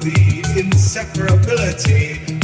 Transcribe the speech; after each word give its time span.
the 0.00 0.42
inseparability 0.56 2.35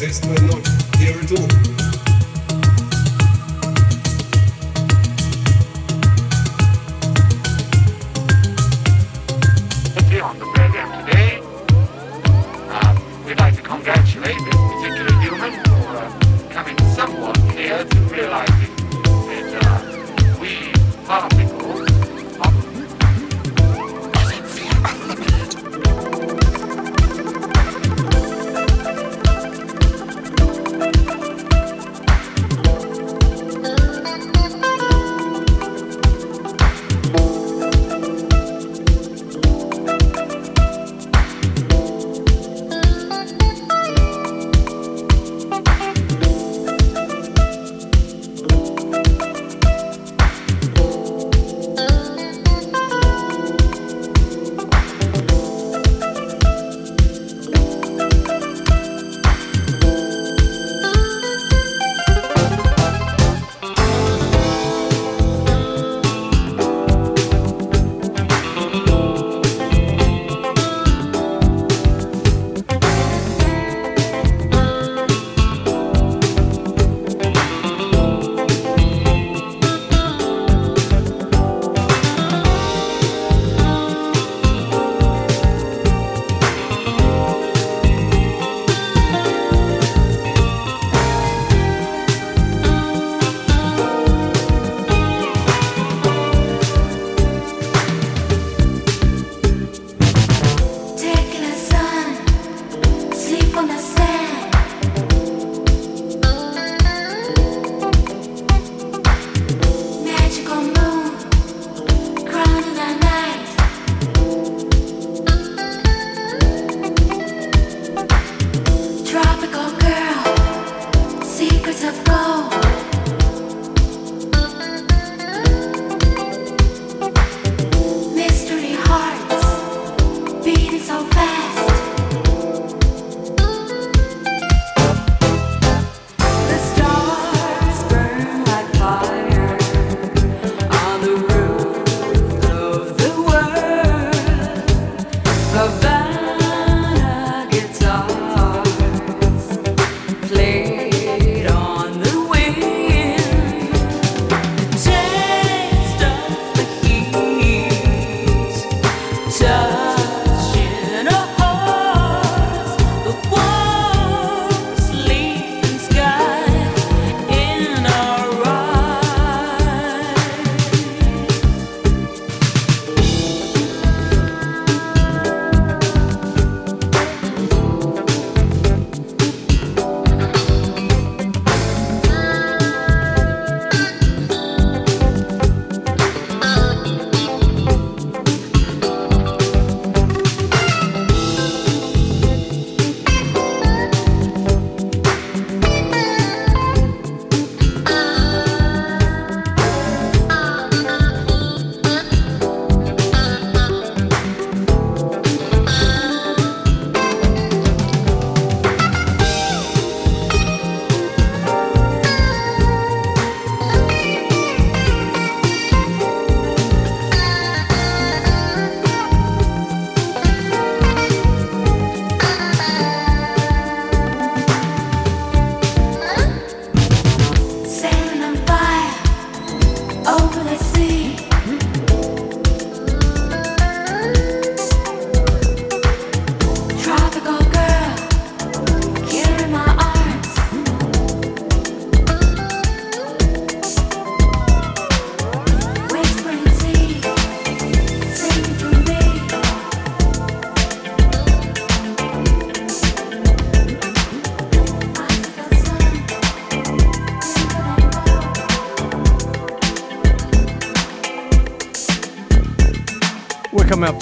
exist 0.00 0.26
with 0.26 0.42
not 0.44 0.96
here 0.96 1.18
at 1.18 1.32
all. 1.32 1.77